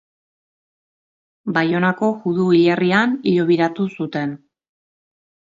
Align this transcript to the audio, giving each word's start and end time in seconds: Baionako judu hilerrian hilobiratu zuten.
Baionako 1.57 2.09
judu 2.25 2.47
hilerrian 2.55 3.15
hilobiratu 3.33 3.89
zuten. 3.99 4.37